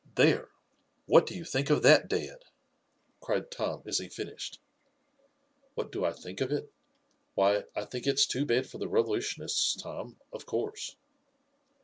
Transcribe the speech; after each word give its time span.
There! 0.15 0.49
what 1.05 1.27
do 1.27 1.35
you 1.35 1.45
think 1.45 1.69
of 1.69 1.83
that, 1.83 2.07
dad?" 2.07 2.39
cried 3.19 3.51
Tom 3.51 3.83
as 3.85 3.99
he 3.99 4.09
finished. 4.09 4.59
"What 5.75 5.91
do 5.91 6.03
I 6.03 6.11
think 6.11 6.41
of 6.41 6.51
it? 6.51 6.73
Why, 7.35 7.65
I 7.75 7.85
think 7.85 8.07
it's 8.07 8.25
too 8.25 8.43
bad 8.43 8.65
for 8.67 8.79
the 8.79 8.87
revolutionists, 8.89 9.75
Tom, 9.79 10.17
of 10.33 10.47
course." 10.47 10.95